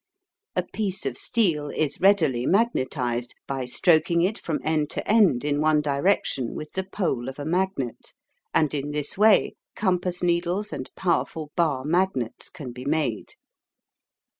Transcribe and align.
A 0.55 0.63
piece 0.63 1.05
of 1.05 1.15
steel 1.15 1.69
is 1.69 2.01
readily 2.01 2.47
magnetised 2.47 3.35
by 3.45 3.65
stroking 3.65 4.23
it 4.23 4.39
from 4.39 4.59
end 4.63 4.89
to 4.89 5.07
end 5.07 5.45
in 5.45 5.61
one 5.61 5.79
direction 5.79 6.55
with 6.55 6.71
the 6.71 6.83
pole 6.83 7.29
of 7.29 7.37
a 7.37 7.45
magnet, 7.45 8.15
and 8.51 8.73
in 8.73 8.89
this 8.89 9.15
way 9.15 9.53
compass 9.75 10.23
needles 10.23 10.73
and 10.73 10.89
powerful 10.95 11.51
bar 11.55 11.85
magnets 11.85 12.49
can 12.49 12.71
be 12.71 12.83
made. 12.83 13.33